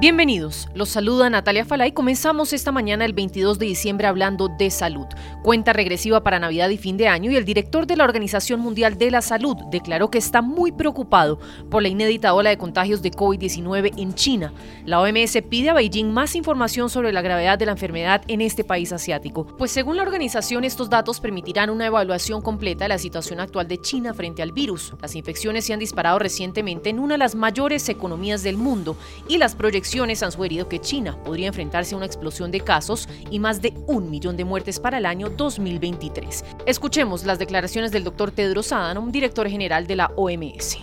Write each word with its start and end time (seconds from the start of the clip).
Bienvenidos, 0.00 0.66
los 0.72 0.88
saluda 0.88 1.28
Natalia 1.28 1.66
Falay. 1.66 1.92
Comenzamos 1.92 2.54
esta 2.54 2.72
mañana 2.72 3.04
el 3.04 3.12
22 3.12 3.58
de 3.58 3.66
diciembre 3.66 4.06
hablando 4.06 4.48
de 4.48 4.70
salud. 4.70 5.04
Cuenta 5.42 5.72
regresiva 5.72 6.22
para 6.22 6.38
Navidad 6.38 6.68
y 6.68 6.76
fin 6.76 6.98
de 6.98 7.08
año 7.08 7.30
y 7.30 7.36
el 7.36 7.46
director 7.46 7.86
de 7.86 7.96
la 7.96 8.04
Organización 8.04 8.60
Mundial 8.60 8.98
de 8.98 9.10
la 9.10 9.22
Salud 9.22 9.56
declaró 9.70 10.10
que 10.10 10.18
está 10.18 10.42
muy 10.42 10.70
preocupado 10.70 11.38
por 11.70 11.80
la 11.80 11.88
inédita 11.88 12.34
ola 12.34 12.50
de 12.50 12.58
contagios 12.58 13.00
de 13.00 13.10
COVID-19 13.10 13.94
en 13.96 14.14
China. 14.14 14.52
La 14.84 15.00
OMS 15.00 15.38
pide 15.48 15.70
a 15.70 15.74
Beijing 15.74 16.12
más 16.12 16.36
información 16.36 16.90
sobre 16.90 17.10
la 17.10 17.22
gravedad 17.22 17.58
de 17.58 17.64
la 17.64 17.72
enfermedad 17.72 18.20
en 18.28 18.42
este 18.42 18.64
país 18.64 18.92
asiático, 18.92 19.46
pues 19.56 19.70
según 19.70 19.96
la 19.96 20.02
organización 20.02 20.64
estos 20.64 20.90
datos 20.90 21.20
permitirán 21.20 21.70
una 21.70 21.86
evaluación 21.86 22.42
completa 22.42 22.84
de 22.84 22.90
la 22.90 22.98
situación 22.98 23.40
actual 23.40 23.66
de 23.66 23.80
China 23.80 24.12
frente 24.12 24.42
al 24.42 24.52
virus. 24.52 24.92
Las 25.00 25.16
infecciones 25.16 25.64
se 25.64 25.72
han 25.72 25.80
disparado 25.80 26.18
recientemente 26.18 26.90
en 26.90 26.98
una 26.98 27.14
de 27.14 27.18
las 27.18 27.34
mayores 27.34 27.88
economías 27.88 28.42
del 28.42 28.58
mundo 28.58 28.94
y 29.26 29.38
las 29.38 29.54
proyecciones 29.54 30.22
han 30.22 30.32
sugerido 30.32 30.68
que 30.68 30.80
China 30.80 31.16
podría 31.24 31.46
enfrentarse 31.46 31.94
a 31.94 31.96
una 31.96 32.06
explosión 32.06 32.50
de 32.50 32.60
casos 32.60 33.08
y 33.30 33.38
más 33.38 33.62
de 33.62 33.72
un 33.86 34.10
millón 34.10 34.36
de 34.36 34.44
muertes 34.44 34.78
para 34.78 34.98
el 34.98 35.06
año 35.06 35.29
2023. 35.36 36.44
Escuchemos 36.66 37.24
las 37.24 37.38
declaraciones 37.38 37.92
del 37.92 38.04
doctor 38.04 38.30
Tedros 38.30 38.72
Adhanom, 38.72 39.12
director 39.12 39.48
general 39.48 39.86
de 39.86 39.96
la 39.96 40.10
OMS. 40.16 40.78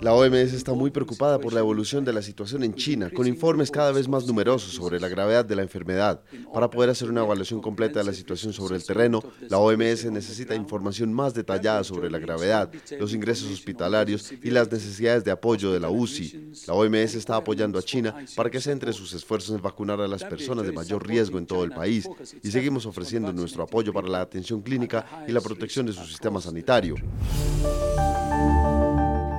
La 0.00 0.12
OMS 0.12 0.52
está 0.52 0.72
muy 0.72 0.92
preocupada 0.92 1.40
por 1.40 1.52
la 1.52 1.58
evolución 1.58 2.04
de 2.04 2.12
la 2.12 2.22
situación 2.22 2.62
en 2.62 2.72
China, 2.72 3.10
con 3.12 3.26
informes 3.26 3.68
cada 3.68 3.90
vez 3.90 4.06
más 4.06 4.26
numerosos 4.26 4.72
sobre 4.72 5.00
la 5.00 5.08
gravedad 5.08 5.44
de 5.44 5.56
la 5.56 5.62
enfermedad. 5.62 6.22
Para 6.54 6.70
poder 6.70 6.90
hacer 6.90 7.10
una 7.10 7.24
evaluación 7.24 7.60
completa 7.60 7.98
de 7.98 8.04
la 8.04 8.12
situación 8.12 8.52
sobre 8.52 8.76
el 8.76 8.84
terreno, 8.84 9.24
la 9.48 9.58
OMS 9.58 10.04
necesita 10.12 10.54
información 10.54 11.12
más 11.12 11.34
detallada 11.34 11.82
sobre 11.82 12.10
la 12.10 12.20
gravedad, 12.20 12.70
los 13.00 13.12
ingresos 13.12 13.50
hospitalarios 13.50 14.30
y 14.30 14.50
las 14.50 14.70
necesidades 14.70 15.24
de 15.24 15.32
apoyo 15.32 15.72
de 15.72 15.80
la 15.80 15.90
UCI. 15.90 16.52
La 16.68 16.74
OMS 16.74 17.16
está 17.16 17.34
apoyando 17.34 17.76
a 17.76 17.82
China 17.82 18.14
para 18.36 18.50
que 18.50 18.60
centre 18.60 18.92
sus 18.92 19.12
esfuerzos 19.14 19.56
en 19.56 19.62
vacunar 19.62 20.00
a 20.00 20.06
las 20.06 20.22
personas 20.22 20.64
de 20.64 20.72
mayor 20.72 21.04
riesgo 21.04 21.38
en 21.38 21.46
todo 21.46 21.64
el 21.64 21.72
país 21.72 22.08
y 22.42 22.50
seguimos 22.52 22.86
ofreciendo 22.86 23.32
nuestro 23.32 23.64
apoyo 23.64 23.92
para 23.92 24.06
la 24.06 24.20
atención 24.20 24.62
clínica 24.62 25.24
y 25.26 25.32
la 25.32 25.40
protección 25.40 25.86
de 25.86 25.92
su 25.92 26.04
sistema 26.04 26.40
sanitario. 26.40 26.94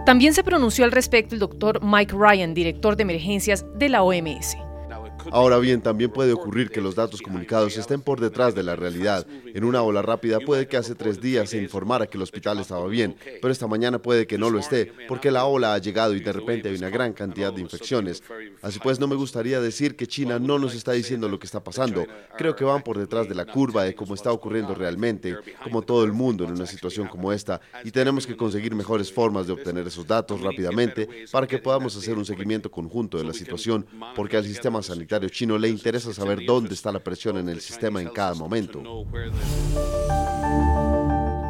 También 0.10 0.34
se 0.34 0.44
pronunció 0.44 0.86
al 0.86 0.92
respecto 0.92 1.36
el 1.36 1.40
doctor 1.40 1.82
Mike 1.84 2.16
Ryan, 2.18 2.56
director 2.56 2.96
de 2.96 3.04
emergencias 3.04 3.64
de 3.76 3.90
la 3.90 4.02
OMS. 4.02 4.58
Ahora 5.32 5.60
bien, 5.60 5.82
también 5.82 6.12
puede 6.12 6.34
ocurrir 6.34 6.70
que 6.70 6.82
los 6.82 6.96
datos 6.96 7.22
comunicados 7.22 7.78
estén 7.78 8.02
por 8.02 8.20
detrás 8.20 8.56
de 8.56 8.64
la 8.64 8.76
realidad. 8.76 9.26
En 9.46 9.64
una 9.64 9.82
ola 9.82 10.02
rápida 10.02 10.40
puede 10.40 10.68
que 10.68 10.78
hace 10.78 10.96
tres 10.96 11.22
días 11.22 11.50
se 11.50 11.62
informara 11.62 12.08
que 12.08 12.18
el 12.18 12.24
hospital 12.24 12.60
estaba 12.60 12.88
bien, 12.88 13.16
pero 13.42 13.52
esta 13.52 13.68
mañana 13.68 14.00
puede 14.00 14.28
que 14.28 14.38
no 14.38 14.50
lo 14.50 14.60
esté, 14.60 14.92
porque 15.08 15.32
la 15.32 15.46
ola 15.46 15.74
ha 15.74 15.78
llegado 15.78 16.16
y 16.16 16.20
de 16.20 16.32
repente 16.32 16.70
hay 16.70 16.76
una 16.76 16.90
gran 16.90 17.14
cantidad 17.14 17.54
de 17.54 17.62
infecciones. 17.62 18.24
Así 18.62 18.80
pues, 18.80 19.00
no 19.00 19.08
me 19.08 19.16
gustaría 19.16 19.60
decir 19.62 19.96
que 19.96 20.08
China 20.08 20.40
no 20.40 20.58
nos 20.60 20.74
está 20.74 20.94
diciendo 20.94 21.28
lo 21.28 21.40
que 21.40 21.46
está 21.46 21.64
pasando. 21.64 22.06
Creo 22.38 22.56
que 22.56 22.64
van 22.64 22.82
por 22.82 22.98
detrás 22.98 23.28
de 23.28 23.36
la 23.36 23.46
curva 23.46 23.84
de 23.84 23.96
cómo 23.96 24.16
está 24.16 24.32
ocurriendo 24.32 24.74
realmente, 24.74 25.36
como 25.64 25.82
todo 25.82 26.04
el 26.04 26.14
mundo 26.14 26.44
en 26.44 26.52
una 26.52 26.66
situación 26.66 27.08
como 27.08 27.32
esta, 27.32 27.62
y 27.84 27.92
tenemos 27.92 28.26
que 28.26 28.38
conseguir 28.38 28.74
mejores 28.74 29.12
formas 29.12 29.48
de 29.48 29.54
obtener 29.54 29.88
esos 29.88 30.08
datos 30.08 30.42
rápidamente 30.42 31.08
para 31.32 31.48
que 31.48 31.60
podamos 31.60 31.96
hacer 31.96 32.18
un 32.18 32.26
seguimiento 32.26 32.72
conjunto 32.72 33.18
de 33.18 33.24
la 33.24 33.34
situación, 33.34 33.86
porque 34.16 34.38
al 34.38 34.46
sistema 34.46 34.82
sanitario 34.82 35.09
chino 35.30 35.58
le 35.58 35.70
interesa 35.70 36.14
saber 36.14 36.46
dónde 36.46 36.74
está 36.74 36.92
la 36.92 37.00
presión 37.00 37.38
en 37.38 37.50
el 37.50 37.60
sistema 37.62 38.02
en 38.02 38.10
cada 38.10 38.36
momento. 38.36 38.82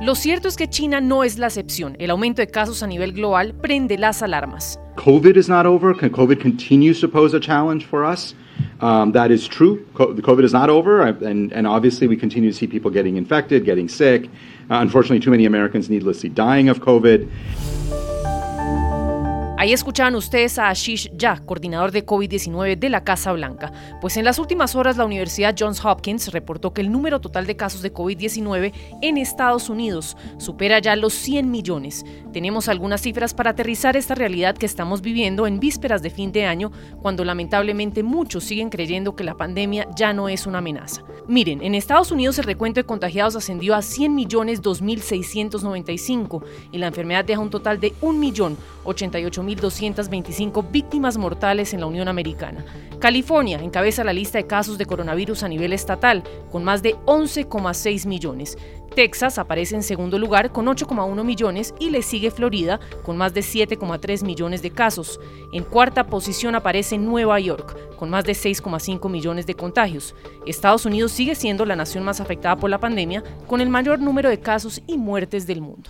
Lo 0.02 0.16
cierto 0.16 0.48
es 0.48 0.56
que 0.56 0.70
China 0.70 1.02
no 1.02 1.24
es 1.24 1.38
la 1.38 1.48
excepción. 1.48 1.98
El 2.00 2.10
aumento 2.10 2.42
de 2.42 2.48
casos 2.48 2.82
a 2.84 2.88
nivel 2.88 3.12
global 3.12 3.54
prende 3.54 3.98
las 3.98 4.22
alarmas. 4.22 4.80
COVID 4.96 5.36
is 5.36 5.50
not 5.50 5.66
over. 5.66 5.94
COVID 5.94 6.42
continues 6.42 7.02
to 7.02 7.10
pose 7.10 7.36
a 7.36 7.40
challenge 7.40 7.86
for 7.86 8.06
us. 8.06 8.34
Um, 8.82 9.12
that 9.12 9.30
is 9.30 9.48
true. 9.48 9.86
COVID 9.96 10.44
is 10.44 10.54
not 10.54 10.70
over, 10.70 11.02
and, 11.02 11.52
and 11.52 11.68
obviously 11.68 12.08
we 12.08 12.16
continue 12.18 12.50
to 12.50 12.58
see 12.58 12.66
people 12.66 12.90
getting 12.90 13.18
infected, 13.18 13.66
getting 13.66 13.90
sick. 13.90 14.30
Uh, 14.70 14.80
unfortunately, 14.82 15.20
too 15.20 15.32
many 15.32 15.46
Americans 15.46 15.90
needlessly 15.90 16.30
dying 16.30 16.70
of 16.70 16.80
COVID. 16.80 17.28
Ahí 19.60 19.74
escuchaban 19.74 20.16
ustedes 20.16 20.58
a 20.58 20.70
Ashish 20.70 21.12
Ya, 21.18 21.36
coordinador 21.46 21.92
de 21.92 22.06
COVID-19 22.06 22.80
de 22.80 22.88
la 22.88 23.04
Casa 23.04 23.34
Blanca. 23.34 23.74
Pues 24.00 24.16
en 24.16 24.24
las 24.24 24.40
últimas 24.40 24.74
horas 24.74 24.96
la 24.96 25.04
Universidad 25.04 25.54
Johns 25.60 25.84
Hopkins 25.84 26.32
reportó 26.32 26.74
que 26.74 26.80
el 26.80 26.90
número 26.90 27.20
total 27.20 27.46
de 27.46 27.58
casos 27.58 27.82
de 27.82 27.94
COVID-19 27.94 28.72
en 29.02 29.18
Estados 29.18 29.68
Unidos 29.68 30.16
supera 30.38 30.80
ya 30.80 30.96
los 30.96 31.14
100 31.14 31.52
millones. 31.52 32.06
Tenemos 32.32 32.70
algunas 32.70 33.02
cifras 33.02 33.34
para 33.34 33.50
aterrizar 33.50 33.98
esta 33.98 34.16
realidad 34.16 34.58
que 34.58 34.66
estamos 34.66 35.02
viviendo 35.02 35.46
en 35.46 35.60
vísperas 35.60 36.02
de 36.02 36.10
fin 36.10 36.32
de 36.32 36.46
año, 36.46 36.72
cuando 37.02 37.26
lamentablemente 37.26 38.02
muchos 38.02 38.46
siguen 38.46 38.70
creyendo 38.70 39.18
que 39.18 39.26
la 39.26 39.36
pandemia 39.36 39.90
ya 39.94 40.14
no 40.14 40.30
es 40.30 40.48
una 40.48 40.60
amenaza. 40.60 41.04
Miren, 41.28 41.62
en 41.62 41.76
Estados 41.76 42.14
Unidos 42.14 42.40
el 42.40 42.46
recuento 42.46 42.80
de 42.80 42.86
contagiados 42.86 43.36
ascendió 43.36 43.76
a 43.76 43.82
100 43.82 44.16
millones 44.16 44.62
2.695 44.62 46.46
y 46.72 46.78
la 46.78 46.88
enfermedad 46.88 47.26
deja 47.26 47.42
un 47.42 47.50
total 47.50 47.82
de 47.82 47.94
1.088.000 47.96 49.49
1.225 49.50 50.72
víctimas 50.72 51.18
mortales 51.18 51.74
en 51.74 51.80
la 51.80 51.86
Unión 51.86 52.08
Americana. 52.08 52.66
California 53.00 53.60
encabeza 53.62 54.04
la 54.04 54.14
lista 54.14 54.38
de 54.38 54.48
casos 54.48 54.78
de 54.78 54.86
coronavirus 54.86 55.44
a 55.44 55.48
nivel 55.48 55.74
estatal, 55.74 56.24
con 56.52 56.64
más 56.64 56.82
de 56.84 56.96
11,6 57.06 58.06
millones. 58.06 58.58
Texas 58.96 59.38
aparece 59.38 59.76
en 59.76 59.84
segundo 59.84 60.20
lugar 60.20 60.52
con 60.52 60.66
8,1 60.66 61.24
millones 61.24 61.74
y 61.80 61.90
le 61.90 62.02
sigue 62.02 62.32
Florida 62.32 62.80
con 63.06 63.18
más 63.18 63.34
de 63.34 63.42
7,3 63.42 64.24
millones 64.26 64.62
de 64.62 64.72
casos. 64.72 65.20
En 65.54 65.64
cuarta 65.64 66.08
posición 66.08 66.56
aparece 66.56 66.98
Nueva 66.98 67.40
York 67.40 67.96
con 67.96 68.10
más 68.10 68.26
de 68.26 68.34
6,5 68.34 69.10
millones 69.10 69.46
de 69.46 69.56
contagios. 69.56 70.16
Estados 70.46 70.86
Unidos 70.86 71.12
sigue 71.12 71.36
siendo 71.36 71.66
la 71.66 71.76
nación 71.76 72.04
más 72.04 72.20
afectada 72.20 72.58
por 72.58 72.70
la 72.70 72.80
pandemia 72.80 73.24
con 73.48 73.62
el 73.62 73.70
mayor 73.70 74.00
número 74.00 74.30
de 74.30 74.40
casos 74.40 74.82
y 74.88 74.98
muertes 74.98 75.48
del 75.48 75.62
mundo. 75.62 75.90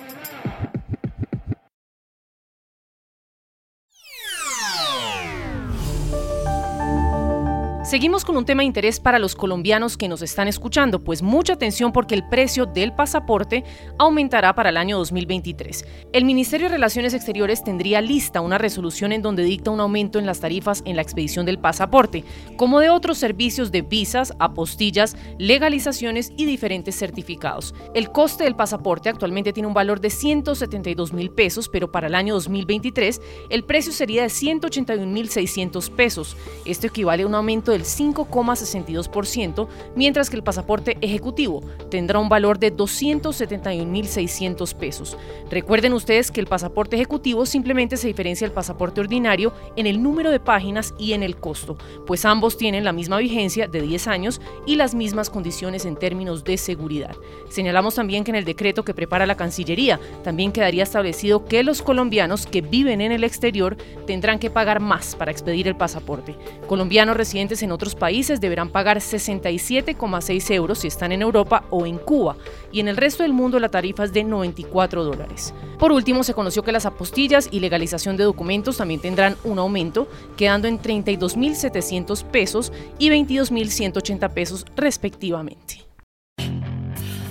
Seguimos 7.91 8.23
con 8.23 8.37
un 8.37 8.45
tema 8.45 8.61
de 8.61 8.67
interés 8.67 9.01
para 9.01 9.19
los 9.19 9.35
colombianos 9.35 9.97
que 9.97 10.07
nos 10.07 10.21
están 10.21 10.47
escuchando, 10.47 11.03
pues 11.03 11.21
mucha 11.21 11.51
atención 11.51 11.91
porque 11.91 12.15
el 12.15 12.25
precio 12.25 12.65
del 12.65 12.93
pasaporte 12.93 13.65
aumentará 13.99 14.55
para 14.55 14.69
el 14.69 14.77
año 14.77 14.97
2023. 14.97 15.85
El 16.13 16.23
Ministerio 16.23 16.67
de 16.67 16.75
Relaciones 16.75 17.13
Exteriores 17.13 17.65
tendría 17.65 17.99
lista 17.99 18.39
una 18.39 18.57
resolución 18.57 19.11
en 19.11 19.21
donde 19.21 19.43
dicta 19.43 19.71
un 19.71 19.81
aumento 19.81 20.19
en 20.19 20.25
las 20.25 20.39
tarifas 20.39 20.83
en 20.85 20.95
la 20.95 21.01
expedición 21.01 21.45
del 21.45 21.59
pasaporte, 21.59 22.23
como 22.55 22.79
de 22.79 22.89
otros 22.89 23.17
servicios 23.17 23.73
de 23.73 23.81
visas, 23.81 24.31
apostillas, 24.39 25.17
legalizaciones 25.37 26.31
y 26.37 26.45
diferentes 26.45 26.97
certificados. 26.97 27.75
El 27.93 28.09
coste 28.13 28.45
del 28.45 28.55
pasaporte 28.55 29.09
actualmente 29.09 29.51
tiene 29.51 29.67
un 29.67 29.73
valor 29.73 29.99
de 29.99 30.11
172 30.11 31.11
mil 31.11 31.29
pesos, 31.29 31.67
pero 31.67 31.91
para 31.91 32.07
el 32.07 32.15
año 32.15 32.35
2023 32.35 33.19
el 33.49 33.65
precio 33.65 33.91
sería 33.91 34.21
de 34.21 34.29
181 34.29 35.11
mil 35.11 35.27
600 35.27 35.89
pesos. 35.89 36.37
Esto 36.63 36.87
equivale 36.87 37.23
a 37.23 37.27
un 37.27 37.35
aumento 37.35 37.73
del 37.73 37.80
5,62%, 37.83 39.67
mientras 39.95 40.29
que 40.29 40.35
el 40.35 40.43
pasaporte 40.43 40.97
ejecutivo 41.01 41.61
tendrá 41.89 42.19
un 42.19 42.29
valor 42.29 42.59
de 42.59 42.75
271.600 42.75 44.75
pesos. 44.75 45.17
Recuerden 45.49 45.93
ustedes 45.93 46.31
que 46.31 46.39
el 46.39 46.47
pasaporte 46.47 46.95
ejecutivo 46.95 47.45
simplemente 47.45 47.97
se 47.97 48.07
diferencia 48.07 48.47
del 48.47 48.53
pasaporte 48.53 49.01
ordinario 49.01 49.53
en 49.75 49.87
el 49.87 50.01
número 50.01 50.31
de 50.31 50.39
páginas 50.39 50.93
y 50.97 51.13
en 51.13 51.23
el 51.23 51.37
costo, 51.37 51.77
pues 52.05 52.25
ambos 52.25 52.57
tienen 52.57 52.83
la 52.83 52.93
misma 52.93 53.17
vigencia 53.17 53.67
de 53.67 53.81
10 53.81 54.07
años 54.07 54.41
y 54.65 54.75
las 54.75 54.95
mismas 54.95 55.29
condiciones 55.29 55.85
en 55.85 55.95
términos 55.95 56.43
de 56.43 56.57
seguridad. 56.57 57.15
Señalamos 57.49 57.95
también 57.95 58.23
que 58.23 58.31
en 58.31 58.35
el 58.35 58.45
decreto 58.45 58.83
que 58.83 58.93
prepara 58.93 59.25
la 59.25 59.35
Cancillería 59.35 59.99
también 60.23 60.51
quedaría 60.51 60.83
establecido 60.83 61.45
que 61.45 61.63
los 61.63 61.81
colombianos 61.81 62.45
que 62.45 62.61
viven 62.61 63.01
en 63.01 63.11
el 63.11 63.23
exterior 63.23 63.77
tendrán 64.05 64.39
que 64.39 64.49
pagar 64.49 64.79
más 64.79 65.15
para 65.15 65.31
expedir 65.31 65.67
el 65.67 65.75
pasaporte. 65.75 66.35
Colombianos 66.67 67.17
residentes 67.17 67.63
en 67.63 67.70
en 67.71 67.75
otros 67.75 67.95
países 67.95 68.41
deberán 68.41 68.69
pagar 68.69 68.97
67,6 68.97 70.51
euros 70.53 70.79
si 70.79 70.87
están 70.89 71.13
en 71.13 71.21
Europa 71.21 71.63
o 71.69 71.85
en 71.85 71.97
Cuba, 71.97 72.35
y 72.69 72.81
en 72.81 72.89
el 72.89 72.97
resto 72.97 73.23
del 73.23 73.31
mundo 73.31 73.59
la 73.59 73.69
tarifa 73.69 74.03
es 74.03 74.11
de 74.11 74.25
94 74.25 75.05
dólares. 75.05 75.53
Por 75.79 75.93
último, 75.93 76.25
se 76.25 76.33
conoció 76.33 76.63
que 76.63 76.73
las 76.73 76.85
apostillas 76.85 77.47
y 77.49 77.61
legalización 77.61 78.17
de 78.17 78.25
documentos 78.25 78.77
también 78.77 78.99
tendrán 78.99 79.37
un 79.45 79.57
aumento, 79.57 80.09
quedando 80.35 80.67
en 80.67 80.81
32.700 80.81 82.25
pesos 82.25 82.73
y 82.99 83.09
22.180 83.09 84.29
pesos 84.33 84.65
respectivamente. 84.75 85.85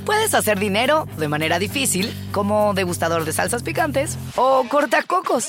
Puedes 0.07 0.35
hacer 0.35 0.59
dinero 0.59 1.07
de 1.19 1.29
manera 1.29 1.59
difícil, 1.59 2.13
como 2.33 2.73
degustador 2.75 3.25
de 3.25 3.33
salsas 3.33 3.63
picantes, 3.63 4.19
o 4.37 4.65
cortacocos, 4.69 5.49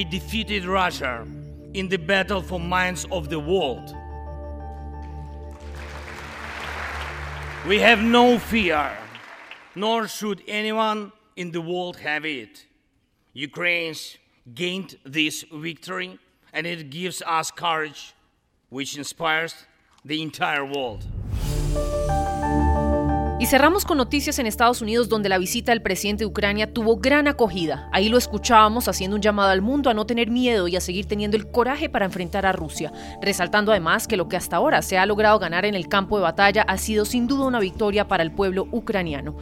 We 0.00 0.04
defeated 0.04 0.64
Russia 0.64 1.26
in 1.74 1.90
the 1.90 1.98
battle 1.98 2.40
for 2.40 2.58
minds 2.58 3.06
of 3.12 3.28
the 3.28 3.38
world. 3.38 3.94
We 7.68 7.80
have 7.80 8.00
no 8.00 8.38
fear, 8.38 8.96
nor 9.74 10.08
should 10.08 10.42
anyone 10.48 11.12
in 11.36 11.50
the 11.50 11.60
world 11.60 11.98
have 11.98 12.24
it. 12.24 12.64
Ukraine's 13.34 14.16
gained 14.54 14.96
this 15.04 15.44
victory, 15.52 16.18
and 16.54 16.66
it 16.66 16.88
gives 16.88 17.20
us 17.20 17.50
courage, 17.50 18.14
which 18.70 18.96
inspires 18.96 19.54
the 20.02 20.22
entire 20.22 20.64
world. 20.64 21.04
Y 23.40 23.46
cerramos 23.46 23.86
con 23.86 23.96
noticias 23.96 24.38
en 24.38 24.46
Estados 24.46 24.82
Unidos 24.82 25.08
donde 25.08 25.30
la 25.30 25.38
visita 25.38 25.72
del 25.72 25.80
presidente 25.80 26.24
de 26.24 26.26
Ucrania 26.26 26.74
tuvo 26.74 26.98
gran 26.98 27.26
acogida. 27.26 27.88
Ahí 27.90 28.10
lo 28.10 28.18
escuchábamos 28.18 28.86
haciendo 28.86 29.16
un 29.16 29.22
llamado 29.22 29.48
al 29.48 29.62
mundo 29.62 29.88
a 29.88 29.94
no 29.94 30.04
tener 30.04 30.30
miedo 30.30 30.68
y 30.68 30.76
a 30.76 30.80
seguir 30.82 31.06
teniendo 31.06 31.38
el 31.38 31.50
coraje 31.50 31.88
para 31.88 32.04
enfrentar 32.04 32.44
a 32.44 32.52
Rusia, 32.52 32.92
resaltando 33.22 33.72
además 33.72 34.06
que 34.06 34.18
lo 34.18 34.28
que 34.28 34.36
hasta 34.36 34.56
ahora 34.56 34.82
se 34.82 34.98
ha 34.98 35.06
logrado 35.06 35.38
ganar 35.38 35.64
en 35.64 35.74
el 35.74 35.88
campo 35.88 36.18
de 36.18 36.24
batalla 36.24 36.66
ha 36.68 36.76
sido 36.76 37.06
sin 37.06 37.26
duda 37.26 37.46
una 37.46 37.60
victoria 37.60 38.06
para 38.06 38.22
el 38.22 38.30
pueblo 38.30 38.68
ucraniano 38.72 39.34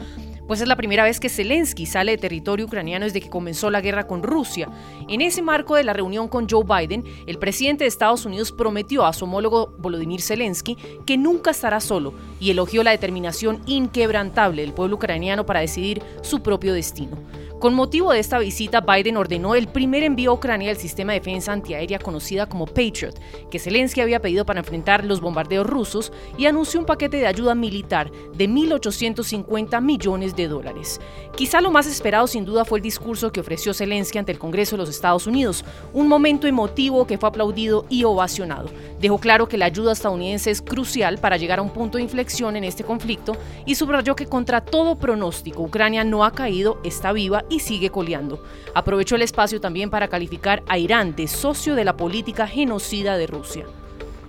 pues 0.49 0.63
es 0.63 0.67
la 0.67 0.77
primera 0.77 1.05
vez 1.05 1.21
que 1.21 1.29
Zelensky 1.29 1.85
sale 1.85 2.13
de 2.13 2.19
territorio 2.19 2.65
ucraniano 2.65 3.05
desde 3.05 3.21
que 3.21 3.29
comenzó 3.29 3.71
la 3.71 3.83
guerra 3.83 4.07
con 4.07 4.23
Rusia. 4.23 4.69
En 5.07 5.21
ese 5.21 5.43
marco 5.43 5.77
de 5.77 5.85
la 5.85 5.93
reunión 5.93 6.27
con 6.27 6.49
Joe 6.49 6.65
Biden, 6.65 7.05
el 7.27 7.39
presidente 7.39 7.85
de 7.85 7.89
Estados 7.89 8.25
Unidos 8.25 8.51
prometió 8.51 9.05
a 9.05 9.13
su 9.13 9.27
homólogo 9.27 9.75
Volodymyr 9.79 10.23
Zelensky 10.23 10.77
que 11.05 11.19
nunca 11.19 11.51
estará 11.51 11.81
solo 11.81 12.15
y 12.41 12.51
elogió 12.51 12.83
la 12.83 12.93
determinación 12.93 13.61
inquebrantable 13.67 14.63
del 14.63 14.73
pueblo 14.73 14.97
ucraniano 14.97 15.45
para 15.45 15.61
decidir 15.61 16.03
su 16.23 16.43
propio 16.43 16.73
destino. 16.73 17.19
Con 17.59 17.75
motivo 17.75 18.13
de 18.13 18.21
esta 18.21 18.39
visita, 18.39 18.83
Biden 18.83 19.17
ordenó 19.17 19.57
el 19.57 19.67
primer 19.67 20.05
envío 20.05 20.31
a 20.31 20.35
Ucrania 20.35 20.69
del 20.69 20.77
sistema 20.77 21.13
de 21.13 21.19
defensa 21.19 21.53
antiaérea 21.53 21.99
conocida 21.99 22.49
como 22.49 22.67
Patriot, 22.67 23.19
que 23.51 23.59
Zelensky 23.59 24.01
había 24.01 24.21
pedido 24.21 24.47
para 24.47 24.61
enfrentar 24.61 25.05
los 25.05 25.21
bombardeos 25.21 25.67
rusos, 25.67 26.13
y 26.37 26.47
anunció 26.47 26.79
un 26.79 26.87
paquete 26.87 27.17
de 27.17 27.27
ayuda 27.27 27.57
militar 27.57 28.13
de 28.33 28.49
1.850 28.49 29.83
millones 29.83 30.37
de 30.37 30.47
dólares. 30.47 31.01
Quizá 31.37 31.61
lo 31.61 31.73
más 31.73 31.89
esperado 31.89 32.29
sin 32.29 32.45
duda 32.45 32.65
fue 32.65 32.79
el 32.79 32.83
discurso 32.85 33.33
que 33.33 33.41
ofreció 33.41 33.75
Zelensky 33.75 34.19
ante 34.19 34.31
el 34.31 34.39
Congreso 34.39 34.77
de 34.77 34.83
los 34.83 34.91
Estados 34.91 35.27
Unidos, 35.27 35.65
un 35.93 36.07
momento 36.07 36.47
emotivo 36.47 37.09
que 37.09 37.19
fue 37.19 37.29
aplaudido 37.29 37.87
y 37.89 38.05
ovacionado. 38.05 38.71
Dejó 39.01 39.19
claro 39.19 39.49
que 39.49 39.59
la 39.59 39.67
ayuda 39.67 39.93
estadounidense 39.93 40.53
es 40.53 40.63
crucial 40.63 41.19
para 41.19 41.37
llegar 41.37 41.59
a 41.59 41.63
un 41.63 41.71
punto 41.71 41.99
de 41.99 42.05
inflexión 42.05 42.55
en 42.55 42.63
este 42.63 42.85
conflicto 42.85 43.37
y 43.67 43.75
subrayó 43.75 44.15
que 44.15 44.27
contra 44.27 44.61
todo 44.61 44.97
pronóstico 44.97 45.65
Ucrania 45.65 46.05
no 46.05 46.25
ha 46.25 46.31
caído, 46.31 46.79
está 46.85 47.11
viva 47.11 47.45
y 47.49 47.61
sigue 47.61 47.91
coleando. 47.91 48.43
Aprovechó 48.75 49.17
el 49.17 49.23
espacio 49.23 49.61
también 49.61 49.91
para 49.91 50.09
calificar 50.09 50.63
a 50.69 50.79
Irán 50.79 51.15
de 51.17 51.29
socio 51.29 51.75
de 51.75 51.85
la 51.85 51.97
política 51.97 52.47
genocida 52.47 53.17
de 53.17 53.27
Rusia. 53.27 53.67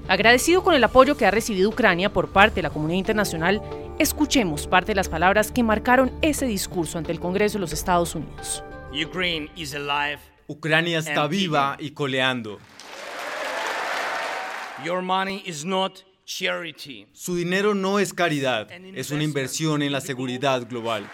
Agradecido 0.07 0.63
con 0.63 0.74
el 0.74 0.83
apoyo 0.83 1.16
que 1.16 1.27
ha 1.27 1.31
recibido 1.31 1.69
Ucrania 1.69 2.12
por 2.12 2.30
parte 2.30 2.56
de 2.56 2.63
la 2.63 2.71
comunidad 2.71 2.98
internacional, 2.98 3.62
escuchemos 4.00 4.66
parte 4.66 4.92
de 4.92 4.95
las 4.95 5.07
palabras 5.07 5.51
que 5.51 5.62
marcaron 5.62 6.12
ese 6.24 6.48
discurso 6.48 6.98
ante 6.98 7.12
el 7.12 7.19
Congreso 7.19 7.57
de 7.57 7.62
los 7.62 7.74
Estados 7.74 8.16
Unidos. 8.16 8.63
Ucrania 10.48 10.98
está 10.98 11.27
viva 11.27 11.77
y 11.80 11.92
coleando. 11.92 12.57
Su 17.13 17.36
dinero 17.36 17.75
no 17.75 18.00
es 18.00 18.13
caridad, 18.13 18.72
es 18.72 19.12
una 19.12 19.24
inversión 19.24 19.83
en 19.83 19.92
la 19.92 20.01
seguridad 20.01 20.68
global. 20.68 21.07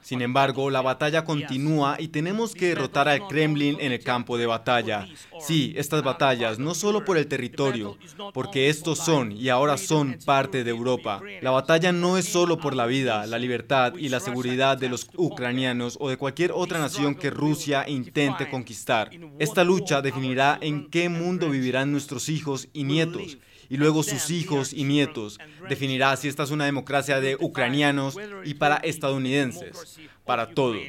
Sin 0.00 0.22
embargo, 0.22 0.68
la 0.70 0.82
batalla 0.82 1.24
continúa 1.24 1.96
y 1.98 2.08
tenemos 2.08 2.54
que 2.54 2.68
derrotar 2.68 3.08
al 3.08 3.26
Kremlin 3.26 3.78
en 3.80 3.92
el 3.92 4.02
campo 4.02 4.36
de 4.36 4.46
batalla. 4.46 5.08
Sí, 5.40 5.72
estas 5.76 6.02
batallas, 6.02 6.58
no 6.58 6.74
solo 6.74 7.04
por 7.04 7.16
el 7.16 7.26
territorio, 7.26 7.96
porque 8.34 8.68
estos 8.68 8.98
son 8.98 9.32
y 9.32 9.48
ahora 9.48 9.78
son 9.78 10.18
parte 10.26 10.64
de 10.64 10.70
Europa. 10.70 11.22
La 11.40 11.50
batalla 11.50 11.92
no 11.92 12.18
es 12.18 12.26
solo 12.26 12.58
por 12.58 12.74
la 12.76 12.84
vida, 12.84 13.26
la 13.26 13.38
libertad 13.38 13.94
y 13.96 14.10
la 14.10 14.20
seguridad 14.20 14.76
de 14.76 14.90
los 14.90 15.08
ucranianos 15.16 15.96
o 16.00 16.10
de 16.10 16.18
cualquier 16.18 16.52
otra 16.52 16.78
nación 16.78 17.14
que 17.14 17.30
Rusia 17.30 17.88
intente 17.88 18.50
conquistar. 18.50 19.10
Esta 19.38 19.64
lucha 19.64 20.02
definirá 20.02 20.58
en 20.60 20.90
qué 20.90 21.08
mundo 21.08 21.48
vivirán 21.48 21.90
nuestros 21.90 22.28
hijos 22.28 22.68
y 22.74 22.84
nietos 22.84 23.38
y 23.68 23.76
luego 23.76 24.02
sus 24.02 24.30
hijos 24.30 24.72
y 24.72 24.84
nietos. 24.84 25.38
Definirá 25.68 26.16
si 26.16 26.28
esta 26.28 26.42
es 26.42 26.50
una 26.50 26.64
democracia 26.64 27.20
de 27.20 27.36
ucranianos 27.36 28.16
y 28.44 28.54
para 28.54 28.76
estadounidenses, 28.76 29.98
para 30.24 30.50
todos. 30.50 30.82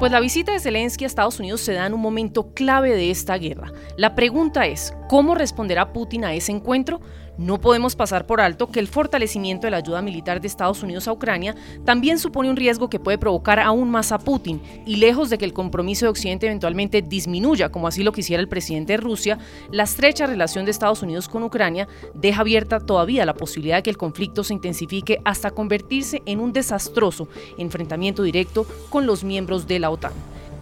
Pues 0.00 0.12
la 0.12 0.20
visita 0.20 0.52
de 0.52 0.60
Zelensky 0.60 1.04
a 1.04 1.06
Estados 1.06 1.38
Unidos 1.40 1.60
se 1.60 1.74
da 1.74 1.84
en 1.84 1.92
un 1.92 2.00
momento 2.00 2.54
clave 2.54 2.94
de 2.94 3.10
esta 3.10 3.36
guerra. 3.36 3.70
La 3.98 4.14
pregunta 4.14 4.66
es, 4.66 4.94
¿cómo 5.10 5.34
responderá 5.34 5.92
Putin 5.92 6.24
a 6.24 6.32
ese 6.32 6.52
encuentro? 6.52 7.02
No 7.40 7.58
podemos 7.58 7.96
pasar 7.96 8.26
por 8.26 8.42
alto 8.42 8.70
que 8.70 8.80
el 8.80 8.86
fortalecimiento 8.86 9.66
de 9.66 9.70
la 9.70 9.78
ayuda 9.78 10.02
militar 10.02 10.42
de 10.42 10.46
Estados 10.46 10.82
Unidos 10.82 11.08
a 11.08 11.12
Ucrania 11.12 11.56
también 11.86 12.18
supone 12.18 12.50
un 12.50 12.56
riesgo 12.56 12.90
que 12.90 13.00
puede 13.00 13.16
provocar 13.16 13.58
aún 13.60 13.90
más 13.90 14.12
a 14.12 14.18
Putin, 14.18 14.60
y 14.84 14.96
lejos 14.96 15.30
de 15.30 15.38
que 15.38 15.46
el 15.46 15.54
compromiso 15.54 16.04
de 16.04 16.10
Occidente 16.10 16.44
eventualmente 16.44 17.00
disminuya, 17.00 17.70
como 17.70 17.88
así 17.88 18.02
lo 18.02 18.12
quisiera 18.12 18.42
el 18.42 18.48
presidente 18.50 18.92
de 18.92 18.98
Rusia, 18.98 19.38
la 19.72 19.84
estrecha 19.84 20.26
relación 20.26 20.66
de 20.66 20.70
Estados 20.70 21.02
Unidos 21.02 21.30
con 21.30 21.42
Ucrania 21.42 21.88
deja 22.12 22.42
abierta 22.42 22.78
todavía 22.78 23.24
la 23.24 23.32
posibilidad 23.32 23.76
de 23.76 23.84
que 23.84 23.90
el 23.90 23.96
conflicto 23.96 24.44
se 24.44 24.52
intensifique 24.52 25.22
hasta 25.24 25.50
convertirse 25.50 26.20
en 26.26 26.40
un 26.40 26.52
desastroso 26.52 27.26
enfrentamiento 27.56 28.22
directo 28.22 28.66
con 28.90 29.06
los 29.06 29.24
miembros 29.24 29.66
de 29.66 29.78
la 29.78 29.88
OTAN. 29.88 30.12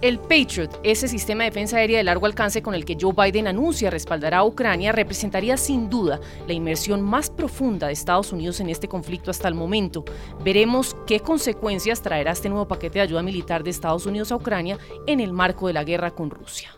El 0.01 0.21
Patriot, 0.21 0.79
ese 0.85 1.09
sistema 1.09 1.43
de 1.43 1.51
defensa 1.51 1.79
aérea 1.79 1.99
de 1.99 2.05
largo 2.05 2.27
alcance 2.27 2.63
con 2.63 2.73
el 2.73 2.85
que 2.85 2.97
Joe 3.01 3.13
Biden 3.13 3.49
anuncia 3.49 3.91
respaldará 3.91 4.39
a 4.39 4.45
Ucrania, 4.45 4.93
representaría 4.93 5.57
sin 5.57 5.91
duda 5.91 6.21
la 6.47 6.53
inmersión 6.53 7.03
más 7.03 7.31
profunda 7.31 7.89
de 7.89 7.95
Estados 7.95 8.33
Unidos 8.33 8.61
en 8.61 8.69
este 8.69 8.87
conflicto 8.87 9.33
hasta 9.33 9.49
el 9.49 9.55
momento. 9.55 10.05
Veremos 10.45 10.97
qué 11.05 11.19
consecuencias 11.19 12.01
traerá 12.01 12.31
este 12.31 12.49
nuevo 12.49 12.69
paquete 12.69 13.01
de 13.01 13.03
ayuda 13.03 13.25
militar 13.25 13.65
de 13.65 13.71
Estados 13.71 14.07
Unidos 14.07 14.31
a 14.31 14.37
Ucrania 14.37 14.79
en 15.09 15.19
el 15.19 15.33
marco 15.33 15.67
de 15.67 15.73
la 15.73 15.83
guerra 15.83 16.13
con 16.13 16.31
Rusia. 16.31 16.78